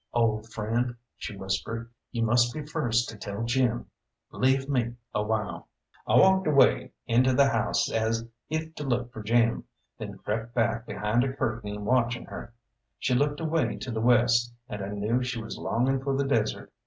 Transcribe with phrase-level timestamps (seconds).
[0.15, 3.85] "Old friend," she whispered, "you must be first to tell Jim.
[4.31, 5.67] Leave me awhile."
[6.07, 9.65] I walked away into the house as if to look for Jim,
[9.99, 12.51] then crept back behind a curtain watching her.
[12.97, 16.73] She looked away to the west, and I knew she was longing for the desert.